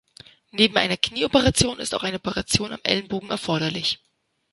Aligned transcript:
Neben 0.49 0.77
einer 0.77 0.97
Knieoperation 0.97 1.77
ist 1.77 1.93
auch 1.93 2.01
eine 2.01 2.15
Operation 2.17 2.73
am 2.73 2.79
Ellenbogen 2.81 3.29
erforderlich. 3.29 3.99